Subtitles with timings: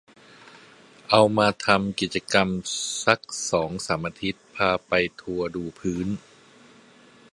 [1.09, 2.49] เอามาทำกิจกรรม
[3.03, 3.19] สัก
[3.51, 6.07] สองสามอาทิตย์ พาไปทัวร์ดูพื้น